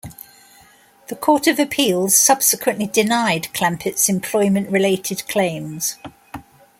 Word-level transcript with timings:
The 1.09 1.15
Court 1.15 1.45
of 1.45 1.59
Appeals 1.59 2.17
subsequently 2.17 2.87
denied 2.87 3.49
Clampitt's 3.53 4.09
employment-related 4.09 5.27
claims. 5.27 5.97